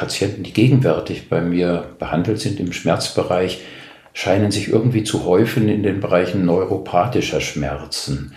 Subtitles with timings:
[0.00, 3.60] Patienten, die gegenwärtig bei mir behandelt sind im Schmerzbereich,
[4.14, 8.34] scheinen sich irgendwie zu häufen in den Bereichen neuropathischer Schmerzen.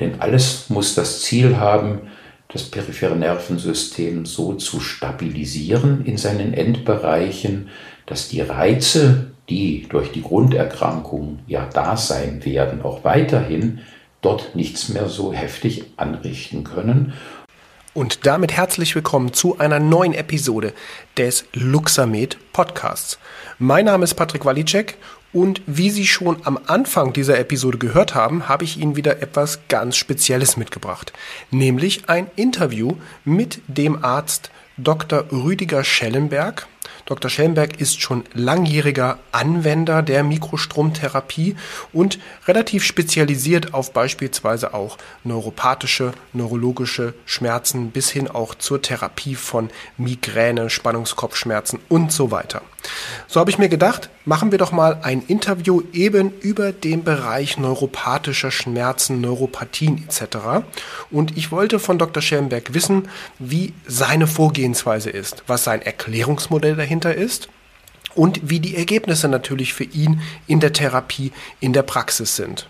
[0.00, 2.08] Denn alles muss das Ziel haben,
[2.48, 7.68] das periphere Nervensystem so zu stabilisieren in seinen Endbereichen,
[8.06, 13.80] dass die Reize, die durch die Grunderkrankung ja da sein werden, auch weiterhin
[14.22, 17.12] dort nichts mehr so heftig anrichten können.
[17.96, 20.74] Und damit herzlich willkommen zu einer neuen Episode
[21.16, 23.18] des Luxamed Podcasts.
[23.58, 24.98] Mein Name ist Patrick Walicek
[25.32, 29.60] und wie Sie schon am Anfang dieser Episode gehört haben, habe ich Ihnen wieder etwas
[29.68, 31.14] ganz Spezielles mitgebracht,
[31.50, 35.24] nämlich ein Interview mit dem Arzt Dr.
[35.32, 36.66] Rüdiger Schellenberg.
[37.04, 37.30] Dr.
[37.30, 41.56] Schellenberg ist schon langjähriger Anwender der Mikrostromtherapie
[41.92, 49.70] und relativ spezialisiert auf beispielsweise auch neuropathische, neurologische Schmerzen bis hin auch zur Therapie von
[49.96, 52.62] Migräne, Spannungskopfschmerzen und so weiter.
[53.26, 57.58] So habe ich mir gedacht, machen wir doch mal ein Interview eben über den Bereich
[57.58, 60.66] neuropathischer Schmerzen, Neuropathien etc.
[61.10, 62.22] Und ich wollte von Dr.
[62.22, 67.48] Schellenberg wissen, wie seine Vorgehensweise ist, was sein Erklärungsmodell dahinter ist
[68.14, 72.68] und wie die Ergebnisse natürlich für ihn in der Therapie, in der Praxis sind.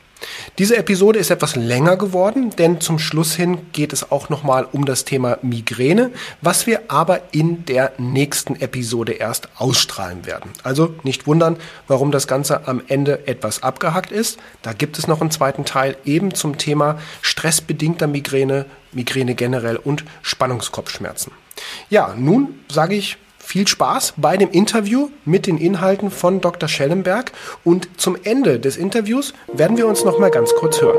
[0.59, 4.87] Diese Episode ist etwas länger geworden, denn zum Schluss hin geht es auch nochmal um
[4.87, 10.51] das Thema Migräne, was wir aber in der nächsten Episode erst ausstrahlen werden.
[10.63, 14.39] Also nicht wundern, warum das Ganze am Ende etwas abgehackt ist.
[14.63, 20.05] Da gibt es noch einen zweiten Teil eben zum Thema stressbedingter Migräne, Migräne generell und
[20.23, 21.33] Spannungskopfschmerzen.
[21.91, 26.69] Ja, nun sage ich viel Spaß bei dem Interview mit den Inhalten von Dr.
[26.69, 27.31] Schellenberg
[27.63, 30.99] und zum Ende des Interviews werden wir uns noch mal ganz kurz hören.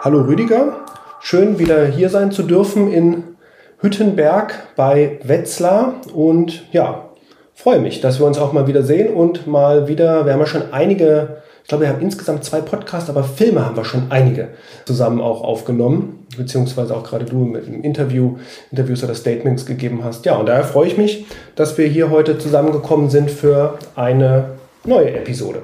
[0.00, 0.84] Hallo Rüdiger,
[1.20, 3.36] schön wieder hier sein zu dürfen in
[3.78, 7.10] Hüttenberg bei Wetzlar und ja,
[7.54, 10.46] freue mich, dass wir uns auch mal wieder sehen und mal wieder, wir haben ja
[10.46, 14.48] schon einige ich glaube, wir haben insgesamt zwei Podcasts, aber Filme haben wir schon einige
[14.84, 18.36] zusammen auch aufgenommen, beziehungsweise auch gerade du mit einem Interview,
[18.70, 20.26] Interviews oder Statements gegeben hast.
[20.26, 21.24] Ja, und daher freue ich mich,
[21.54, 24.50] dass wir hier heute zusammengekommen sind für eine
[24.84, 25.62] neue Episode.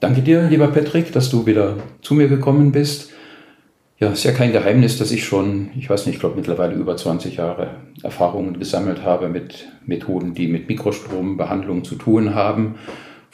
[0.00, 3.10] Danke dir, lieber Patrick, dass du wieder zu mir gekommen bist.
[3.98, 6.98] Ja, ist ja kein Geheimnis, dass ich schon, ich weiß nicht, ich glaube mittlerweile über
[6.98, 12.74] 20 Jahre Erfahrungen gesammelt habe mit Methoden, die mit Mikrostrombehandlung zu tun haben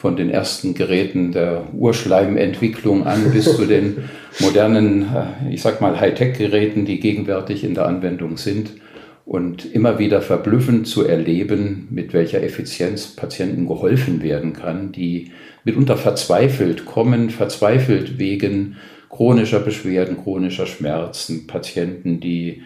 [0.03, 4.09] von den ersten Geräten der Urschleimentwicklung an bis zu den
[4.39, 8.73] modernen, äh, ich sag mal, Hightech-Geräten, die gegenwärtig in der Anwendung sind.
[9.25, 15.31] Und immer wieder verblüffend zu erleben, mit welcher Effizienz Patienten geholfen werden kann, die
[15.63, 18.75] mitunter verzweifelt kommen, verzweifelt wegen
[19.09, 22.63] chronischer Beschwerden, chronischer Schmerzen, Patienten, die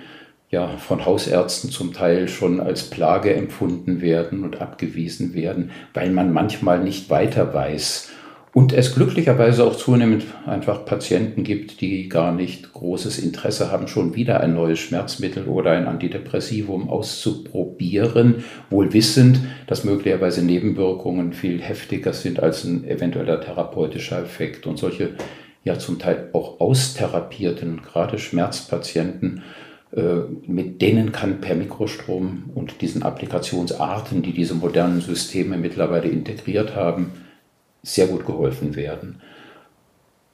[0.49, 6.31] ja von Hausärzten zum Teil schon als Plage empfunden werden und abgewiesen werden, weil man
[6.31, 8.11] manchmal nicht weiter weiß.
[8.53, 14.15] Und es glücklicherweise auch zunehmend einfach Patienten gibt, die gar nicht großes Interesse haben, schon
[14.15, 22.13] wieder ein neues Schmerzmittel oder ein Antidepressivum auszuprobieren, wohl wissend, dass möglicherweise Nebenwirkungen viel heftiger
[22.13, 24.65] sind als ein eventueller therapeutischer Effekt.
[24.65, 25.11] Und solche
[25.63, 29.43] ja zum Teil auch austherapierten, gerade Schmerzpatienten,
[30.45, 37.11] mit denen kann per Mikrostrom und diesen Applikationsarten, die diese modernen Systeme mittlerweile integriert haben,
[37.83, 39.21] sehr gut geholfen werden.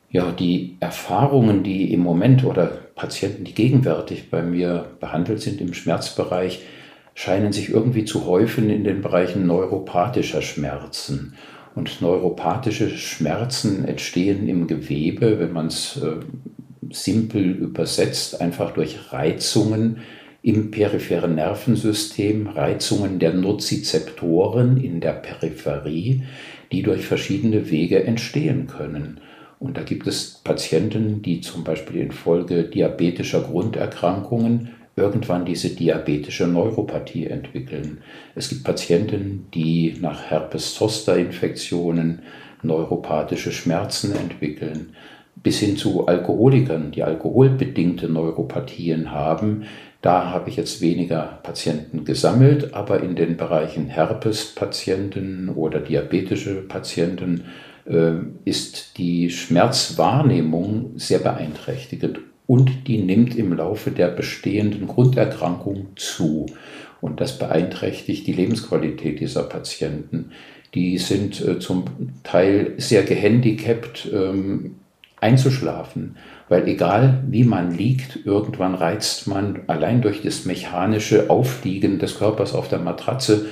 [0.09, 2.66] Ja, die Erfahrungen, die im Moment oder
[2.96, 6.62] Patienten, die gegenwärtig bei mir behandelt sind im Schmerzbereich,
[7.16, 11.36] scheinen sich irgendwie zu häufen in den Bereichen neuropathischer Schmerzen.
[11.75, 16.18] Und neuropathische Schmerzen entstehen im Gewebe, wenn man es äh,
[16.91, 19.97] simpel übersetzt, einfach durch Reizungen
[20.41, 26.23] im peripheren Nervensystem, Reizungen der Nozizeptoren in der Peripherie,
[26.71, 29.21] die durch verschiedene Wege entstehen können.
[29.59, 37.27] Und da gibt es Patienten, die zum Beispiel infolge diabetischer Grunderkrankungen irgendwann diese diabetische Neuropathie
[37.27, 38.00] entwickeln.
[38.36, 42.19] Es gibt Patienten, die nach Herpes-Zoster-Infektionen
[42.62, 44.94] neuropathische Schmerzen entwickeln
[45.35, 49.63] bis hin zu Alkoholikern, die alkoholbedingte Neuropathien haben.
[50.01, 57.45] Da habe ich jetzt weniger Patienten gesammelt, aber in den Bereichen Herpes-Patienten oder diabetische Patienten
[57.85, 58.13] äh,
[58.45, 66.45] ist die Schmerzwahrnehmung sehr beeinträchtigend und die nimmt im Laufe der bestehenden Grunderkrankung zu.
[67.01, 70.31] Und das beeinträchtigt die Lebensqualität dieser Patienten.
[70.74, 71.86] die sind äh, zum
[72.24, 74.75] Teil sehr gehandicapt ähm,
[75.24, 76.18] einzuschlafen.
[76.50, 82.54] Weil egal wie man liegt, irgendwann reizt man allein durch das mechanische Aufliegen des Körpers
[82.54, 83.48] auf der Matratze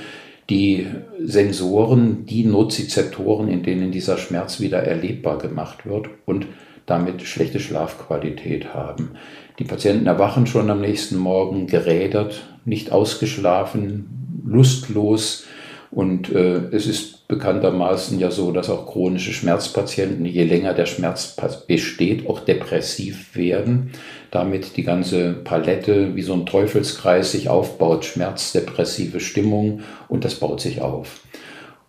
[0.50, 0.86] die
[1.18, 6.46] Sensoren, die Nozizeptoren, in denen dieser Schmerz wieder erlebbar gemacht wird und
[6.84, 9.12] damit schlechte Schlafqualität haben.
[9.58, 15.46] Die Patienten erwachen schon am nächsten Morgen gerädert, nicht ausgeschlafen, lustlos
[15.92, 21.36] und äh, es ist bekanntermaßen ja so, dass auch chronische Schmerzpatienten, je länger der Schmerz
[21.66, 23.92] besteht, auch depressiv werden.
[24.30, 30.36] Damit die ganze Palette wie so ein Teufelskreis sich aufbaut, Schmerz, depressive Stimmung und das
[30.36, 31.20] baut sich auf.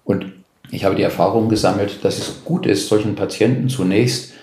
[0.03, 0.33] Und
[0.69, 4.33] ich habe die Erfahrung gesammelt, dass es gut ist, solchen Patienten zunächst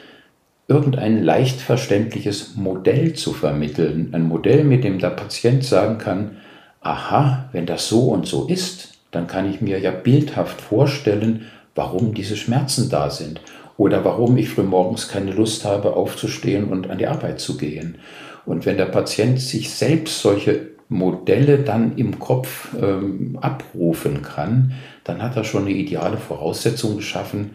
[0.69, 4.09] irgendein leicht verständliches Modell zu vermitteln.
[4.13, 6.39] Ein Modell, mit dem der Patient sagen kann,
[6.81, 12.15] aha, wenn das so und so ist, dann kann ich mir ja bildhaft vorstellen, warum
[12.15, 13.41] diese Schmerzen da sind
[13.77, 17.97] oder warum ich frühmorgens keine Lust habe, aufzustehen und an die Arbeit zu gehen.
[18.47, 24.73] Und wenn der Patient sich selbst solche Modelle dann im Kopf ähm, abrufen kann,
[25.05, 27.53] dann hat er schon eine ideale Voraussetzung geschaffen,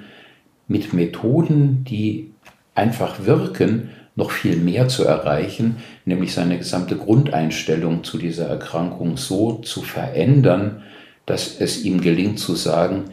[0.67, 2.31] mit Methoden, die
[2.73, 9.55] einfach wirken, noch viel mehr zu erreichen, nämlich seine gesamte Grundeinstellung zu dieser Erkrankung so
[9.55, 10.81] zu verändern,
[11.25, 13.05] dass es ihm gelingt zu sagen,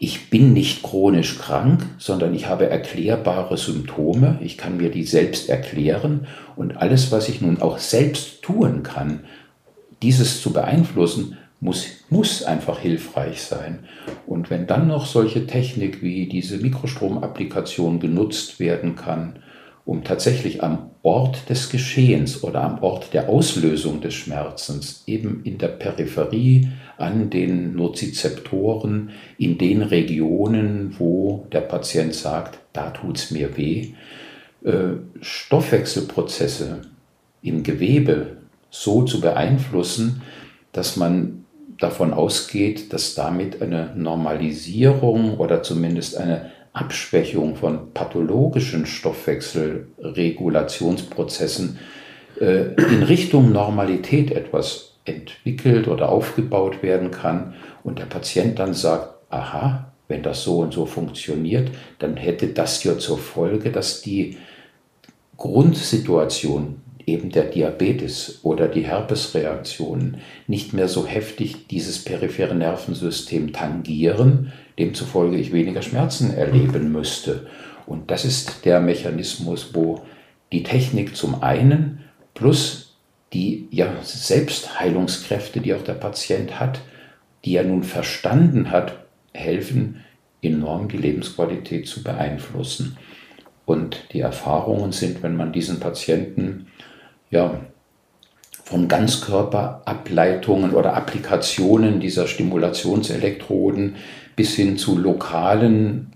[0.00, 5.48] ich bin nicht chronisch krank, sondern ich habe erklärbare Symptome, ich kann mir die selbst
[5.48, 9.20] erklären und alles, was ich nun auch selbst tun kann,
[10.00, 13.80] dieses zu beeinflussen, muss, muss einfach hilfreich sein.
[14.26, 19.40] Und wenn dann noch solche Technik wie diese Mikrostromapplikation genutzt werden kann,
[19.84, 25.58] um tatsächlich am Ort des Geschehens oder am Ort der Auslösung des Schmerzens, eben in
[25.58, 33.30] der Peripherie, an den Nozizeptoren, in den Regionen, wo der Patient sagt, da tut es
[33.30, 33.92] mir weh,
[34.64, 36.82] äh, Stoffwechselprozesse
[37.42, 38.38] im Gewebe
[38.70, 40.22] so zu beeinflussen,
[40.72, 41.44] dass man
[41.78, 51.78] davon ausgeht, dass damit eine Normalisierung oder zumindest eine Abschwächung von pathologischen Stoffwechselregulationsprozessen
[52.40, 59.14] äh, in Richtung Normalität etwas entwickelt oder aufgebaut werden kann und der Patient dann sagt,
[59.30, 64.36] aha, wenn das so und so funktioniert, dann hätte das ja zur Folge, dass die
[65.36, 74.52] Grundsituation eben der Diabetes oder die Herpesreaktionen nicht mehr so heftig dieses periphere Nervensystem tangieren,
[74.78, 77.46] demzufolge ich weniger Schmerzen erleben müsste.
[77.86, 80.02] Und das ist der Mechanismus, wo
[80.52, 82.04] die Technik zum einen
[82.34, 82.87] plus
[83.32, 86.80] die ja, Selbstheilungskräfte, die auch der Patient hat,
[87.44, 88.94] die er nun verstanden hat,
[89.32, 90.04] helfen,
[90.42, 92.96] enorm die Lebensqualität zu beeinflussen.
[93.66, 96.68] Und die Erfahrungen sind, wenn man diesen Patienten
[97.30, 97.60] ja,
[98.64, 103.96] von Ganzkörperableitungen oder Applikationen dieser Stimulationselektroden
[104.36, 106.12] bis hin zu lokalen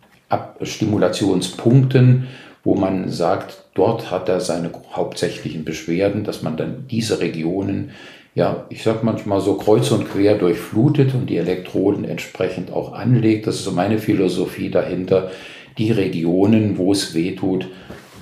[0.63, 2.29] Stimulationspunkten,
[2.65, 7.91] wo man sagt, dort hat er seine hauptsächlichen Beschwerden, dass man dann diese Regionen,
[8.35, 13.47] ja, ich sag manchmal so kreuz und quer durchflutet und die Elektroden entsprechend auch anlegt.
[13.47, 15.31] Das ist so meine Philosophie dahinter,
[15.79, 17.69] die Regionen, wo es weh tut,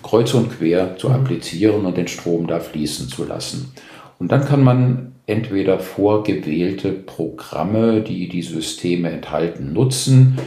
[0.02, 1.14] kreuz und quer zu mhm.
[1.14, 3.72] applizieren und den Strom da fließen zu lassen.
[4.18, 10.38] Und dann kann man entweder vorgewählte Programme, die die Systeme enthalten, nutzen,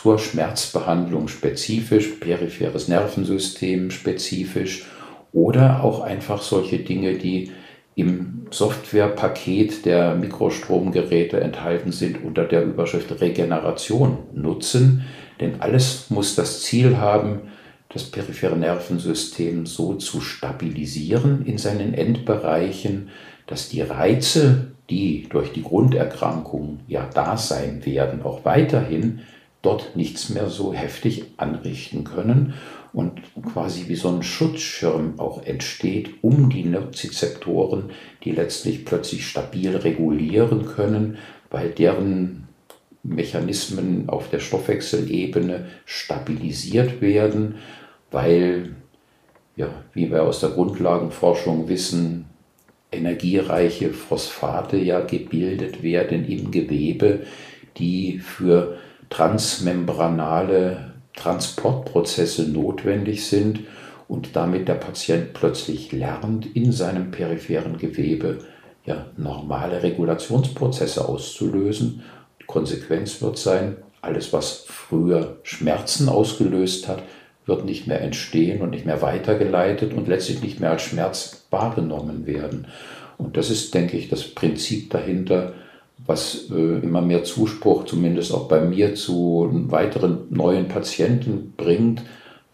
[0.00, 4.86] zur Schmerzbehandlung spezifisch, peripheres Nervensystem spezifisch
[5.32, 7.50] oder auch einfach solche Dinge, die
[7.96, 15.04] im Softwarepaket der Mikrostromgeräte enthalten sind, unter der Überschrift Regeneration nutzen.
[15.40, 17.48] Denn alles muss das Ziel haben,
[17.88, 23.08] das periphere Nervensystem so zu stabilisieren in seinen Endbereichen,
[23.48, 29.22] dass die Reize, die durch die Grunderkrankung ja da sein werden, auch weiterhin
[29.62, 32.54] dort nichts mehr so heftig anrichten können
[32.92, 33.20] und
[33.52, 37.90] quasi wie so ein Schutzschirm auch entsteht um die Nozizeptoren,
[38.24, 41.18] die letztlich plötzlich stabil regulieren können,
[41.50, 42.48] weil deren
[43.02, 47.56] Mechanismen auf der Stoffwechselebene stabilisiert werden,
[48.10, 48.76] weil,
[49.56, 52.26] ja, wie wir aus der Grundlagenforschung wissen,
[52.90, 57.20] energiereiche Phosphate ja gebildet werden im Gewebe,
[57.76, 58.78] die für
[59.10, 63.60] transmembranale Transportprozesse notwendig sind
[64.06, 68.38] und damit der Patient plötzlich lernt, in seinem peripheren Gewebe
[68.86, 72.02] ja, normale Regulationsprozesse auszulösen
[72.48, 77.02] Konsequenz wird sein, alles, was früher Schmerzen ausgelöst hat,
[77.46, 82.26] wird nicht mehr entstehen und nicht mehr weitergeleitet und letztlich nicht mehr als Schmerz wahrgenommen
[82.26, 82.66] werden.
[83.16, 85.54] Und das ist, denke ich, das Prinzip dahinter,
[86.06, 92.02] was äh, immer mehr Zuspruch, zumindest auch bei mir, zu weiteren neuen Patienten bringt,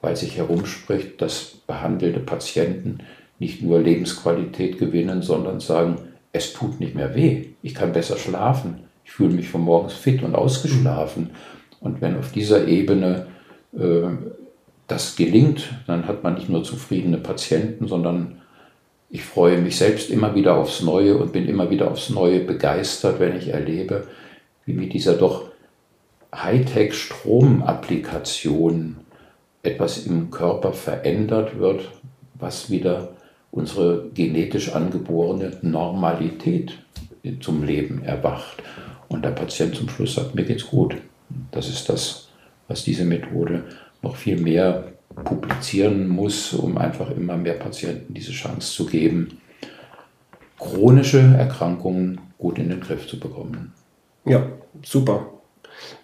[0.01, 2.99] weil sich herumspricht, dass behandelte Patienten
[3.39, 5.97] nicht nur Lebensqualität gewinnen, sondern sagen,
[6.33, 10.23] es tut nicht mehr weh, ich kann besser schlafen, ich fühle mich von morgens fit
[10.23, 11.31] und ausgeschlafen.
[11.81, 13.27] Und wenn auf dieser Ebene
[13.73, 14.09] äh,
[14.89, 18.41] das gelingt, dann hat man nicht nur zufriedene Patienten, sondern
[19.14, 23.21] ich freue mich selbst immer wieder aufs Neue und bin immer wieder aufs Neue begeistert,
[23.21, 24.09] wenn ich erlebe,
[24.66, 25.50] wie mit dieser doch
[26.35, 28.97] Hightech-Stromapplikation
[29.62, 31.92] etwas im Körper verändert wird,
[32.35, 33.11] was wieder
[33.52, 36.76] unsere genetisch angeborene Normalität
[37.38, 38.64] zum Leben erwacht.
[39.06, 40.97] Und der Patient zum Schluss sagt, mir geht's gut.
[41.52, 42.30] Das ist das,
[42.66, 43.62] was diese Methode
[44.02, 49.38] noch viel mehr publizieren muss, um einfach immer mehr Patienten diese Chance zu geben,
[50.59, 53.73] chronische Erkrankungen gut in den Griff zu bekommen.
[54.25, 54.47] Ja,
[54.83, 55.30] super.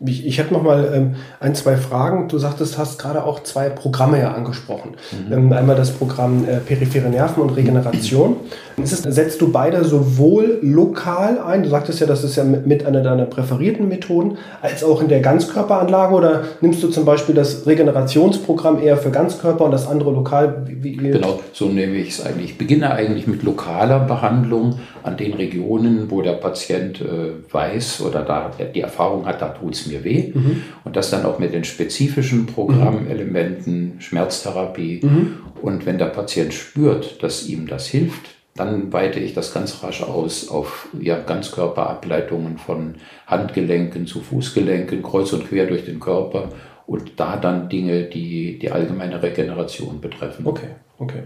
[0.05, 2.29] Ich, ich hätte noch mal ähm, ein, zwei Fragen.
[2.29, 4.97] Du sagtest, hast gerade auch zwei Programme ja angesprochen.
[5.13, 5.33] Mhm.
[5.33, 8.37] Ähm, einmal das Programm äh, Periphere Nerven und Regeneration.
[8.83, 12.87] Es, setzt du beide sowohl lokal ein, du sagtest ja, das ist ja mit, mit
[12.87, 17.67] einer deiner präferierten Methoden, als auch in der Ganzkörperanlage oder nimmst du zum Beispiel das
[17.67, 20.63] Regenerationsprogramm eher für Ganzkörper und das andere lokal?
[20.67, 22.53] Wie, wie genau, so nehme ich es eigentlich.
[22.53, 28.23] Ich beginne eigentlich mit lokaler Behandlung an den Regionen, wo der Patient äh, weiß oder
[28.23, 30.33] da die Erfahrung hat, da tut es mir weh.
[30.35, 30.63] Mhm.
[30.85, 34.01] Und das dann auch mit den spezifischen Programmelementen, mhm.
[34.01, 35.01] Schmerztherapie.
[35.03, 35.39] Mhm.
[35.63, 40.03] Und wenn der Patient spürt, dass ihm das hilft, dann weite ich das ganz rasch
[40.03, 46.49] aus auf ja, Ganzkörperableitungen von Handgelenken zu Fußgelenken, kreuz und quer durch den Körper
[46.87, 50.47] und da dann Dinge, die die allgemeine Regeneration betreffen.
[50.47, 51.23] Okay, okay.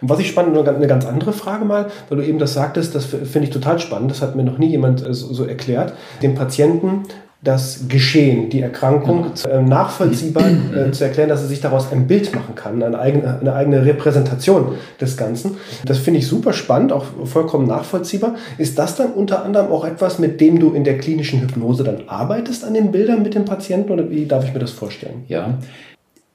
[0.00, 3.04] Und was ich spannend, eine ganz andere Frage mal, weil du eben das sagtest, das
[3.04, 5.92] finde ich total spannend, das hat mir noch nie jemand äh, so erklärt,
[6.22, 7.02] dem Patienten
[7.42, 12.34] das Geschehen, die Erkrankung äh, nachvollziehbar äh, zu erklären, dass er sich daraus ein Bild
[12.34, 15.56] machen kann, eine eigene, eine eigene Repräsentation des Ganzen.
[15.84, 18.36] Das finde ich super spannend, auch vollkommen nachvollziehbar.
[18.58, 22.08] Ist das dann unter anderem auch etwas, mit dem du in der klinischen Hypnose dann
[22.08, 25.24] arbeitest an den Bildern mit den Patienten oder wie darf ich mir das vorstellen?
[25.28, 25.58] Ja,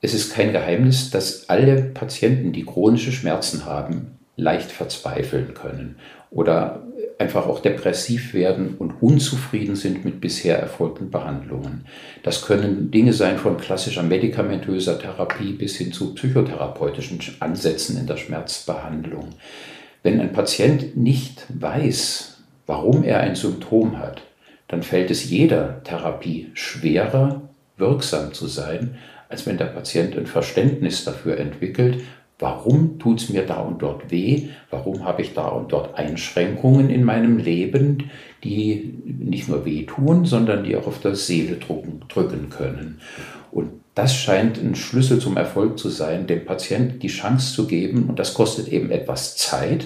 [0.01, 5.97] es ist kein Geheimnis, dass alle Patienten, die chronische Schmerzen haben, leicht verzweifeln können
[6.31, 6.83] oder
[7.21, 11.85] einfach auch depressiv werden und unzufrieden sind mit bisher erfolgten Behandlungen.
[12.23, 18.17] Das können Dinge sein von klassischer medikamentöser Therapie bis hin zu psychotherapeutischen Ansätzen in der
[18.17, 19.29] Schmerzbehandlung.
[20.01, 24.23] Wenn ein Patient nicht weiß, warum er ein Symptom hat,
[24.67, 27.41] dann fällt es jeder Therapie schwerer,
[27.77, 28.97] wirksam zu sein,
[29.29, 31.99] als wenn der Patient ein Verständnis dafür entwickelt
[32.41, 34.47] Warum tut es mir da und dort weh?
[34.71, 38.09] Warum habe ich da und dort Einschränkungen in meinem Leben,
[38.43, 42.99] die nicht nur wehtun, sondern die auch auf der Seele drücken, drücken können?
[43.51, 48.05] Und das scheint ein Schlüssel zum Erfolg zu sein, dem Patienten die Chance zu geben,
[48.09, 49.85] und das kostet eben etwas Zeit,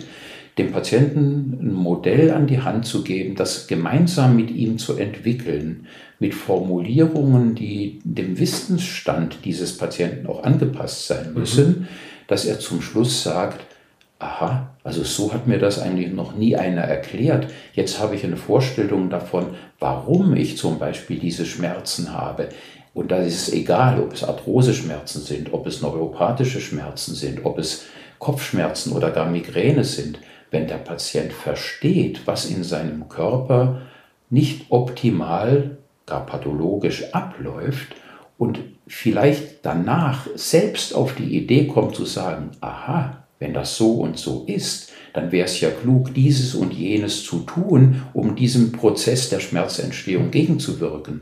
[0.57, 5.87] dem Patienten ein Modell an die Hand zu geben, das gemeinsam mit ihm zu entwickeln,
[6.19, 11.67] mit Formulierungen, die dem Wissensstand dieses Patienten auch angepasst sein müssen.
[11.67, 11.87] Mhm
[12.27, 13.65] dass er zum Schluss sagt,
[14.19, 17.47] aha, also so hat mir das eigentlich noch nie einer erklärt.
[17.73, 22.49] Jetzt habe ich eine Vorstellung davon, warum ich zum Beispiel diese Schmerzen habe.
[22.93, 27.59] Und da ist es egal, ob es Arthroseschmerzen sind, ob es neuropathische Schmerzen sind, ob
[27.59, 27.85] es
[28.19, 30.19] Kopfschmerzen oder gar Migräne sind.
[30.49, 33.81] Wenn der Patient versteht, was in seinem Körper
[34.29, 37.95] nicht optimal, gar pathologisch abläuft
[38.37, 44.17] und vielleicht danach selbst auf die Idee kommt zu sagen, aha, wenn das so und
[44.17, 49.29] so ist, dann wäre es ja klug, dieses und jenes zu tun, um diesem Prozess
[49.29, 51.21] der Schmerzentstehung gegenzuwirken,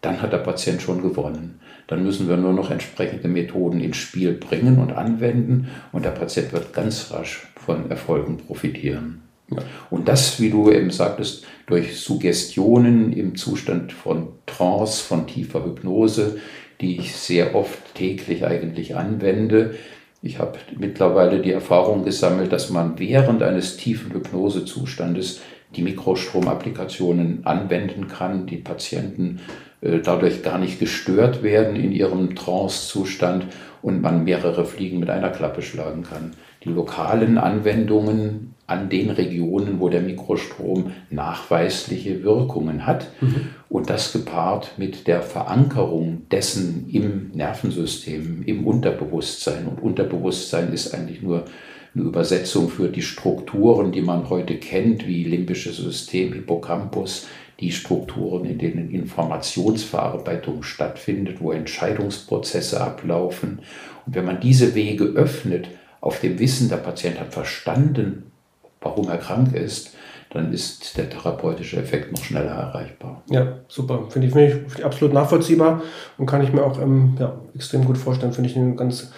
[0.00, 1.60] dann hat der Patient schon gewonnen.
[1.86, 6.52] Dann müssen wir nur noch entsprechende Methoden ins Spiel bringen und anwenden und der Patient
[6.52, 9.22] wird ganz rasch von Erfolgen profitieren.
[9.90, 16.38] Und das, wie du eben sagtest, durch Suggestionen im Zustand von Trance, von tiefer Hypnose,
[16.80, 19.74] die ich sehr oft täglich eigentlich anwende.
[20.22, 25.40] Ich habe mittlerweile die Erfahrung gesammelt, dass man während eines tiefen Hypnosezustandes
[25.76, 29.40] die Mikrostromapplikationen anwenden kann, die Patienten
[29.80, 33.46] äh, dadurch gar nicht gestört werden in ihrem Trance-Zustand
[33.82, 36.32] und man mehrere Fliegen mit einer Klappe schlagen kann.
[36.64, 43.48] Die lokalen Anwendungen an den Regionen, wo der Mikrostrom nachweisliche Wirkungen hat mhm.
[43.68, 49.66] und das gepaart mit der Verankerung dessen im Nervensystem, im Unterbewusstsein.
[49.66, 51.44] Und Unterbewusstsein ist eigentlich nur
[51.94, 57.26] eine Übersetzung für die Strukturen, die man heute kennt, wie limbisches System, Hippocampus,
[57.60, 63.60] die Strukturen, in denen Informationsverarbeitung stattfindet, wo Entscheidungsprozesse ablaufen.
[64.06, 65.68] Und wenn man diese Wege öffnet,
[66.04, 68.30] auf dem Wissen, der Patient hat verstanden,
[68.82, 69.94] warum er krank ist,
[70.28, 73.22] dann ist der therapeutische Effekt noch schneller erreichbar.
[73.30, 74.10] Ja, super.
[74.10, 75.80] Finde ich, find ich absolut nachvollziehbar
[76.18, 78.34] und kann ich mir auch ähm, ja, extrem gut vorstellen.
[78.34, 79.12] Finde ich eine ganz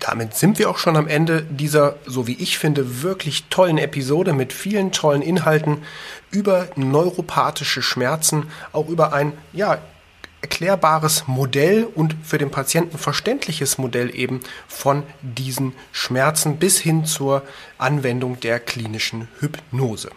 [0.00, 4.32] damit sind wir auch schon am Ende dieser, so wie ich finde, wirklich tollen Episode
[4.32, 5.78] mit vielen tollen Inhalten
[6.30, 9.78] über neuropathische Schmerzen, auch über ein, ja,
[10.40, 17.42] erklärbares Modell und für den Patienten verständliches Modell eben von diesen Schmerzen bis hin zur
[17.76, 20.10] Anwendung der klinischen Hypnose.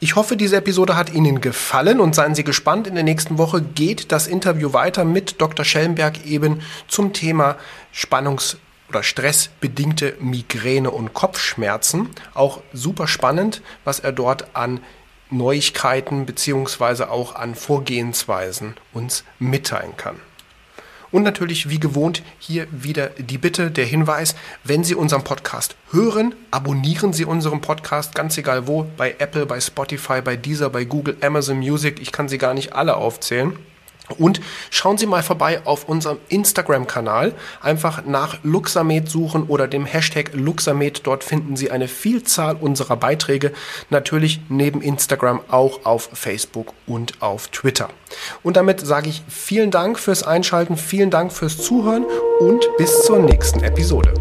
[0.00, 2.86] Ich hoffe, diese Episode hat Ihnen gefallen und seien Sie gespannt.
[2.86, 5.64] In der nächsten Woche geht das Interview weiter mit Dr.
[5.64, 7.56] Schellenberg eben zum Thema
[7.94, 8.56] Spannungs-
[8.88, 12.10] oder stressbedingte Migräne und Kopfschmerzen.
[12.34, 14.80] Auch super spannend, was er dort an
[15.36, 20.16] Neuigkeiten beziehungsweise auch an Vorgehensweisen uns mitteilen kann.
[21.14, 26.34] Und natürlich, wie gewohnt, hier wieder die Bitte, der Hinweis, wenn Sie unseren Podcast hören,
[26.50, 31.16] abonnieren Sie unseren Podcast, ganz egal wo, bei Apple, bei Spotify, bei Deezer, bei Google,
[31.20, 33.56] Amazon Music, ich kann sie gar nicht alle aufzählen.
[34.18, 37.34] Und schauen Sie mal vorbei auf unserem Instagram-Kanal.
[37.62, 41.06] Einfach nach Luxamed suchen oder dem Hashtag Luxamed.
[41.06, 43.52] Dort finden Sie eine Vielzahl unserer Beiträge.
[43.90, 47.88] Natürlich neben Instagram auch auf Facebook und auf Twitter.
[48.42, 52.04] Und damit sage ich vielen Dank fürs Einschalten, vielen Dank fürs Zuhören
[52.40, 54.12] und bis zur nächsten Episode.